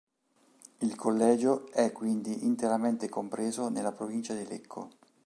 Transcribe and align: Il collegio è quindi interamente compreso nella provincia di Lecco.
Il 0.79 0.95
collegio 0.95 1.67
è 1.71 1.91
quindi 1.91 2.43
interamente 2.43 3.07
compreso 3.07 3.69
nella 3.69 3.91
provincia 3.91 4.33
di 4.33 4.47
Lecco. 4.47 4.89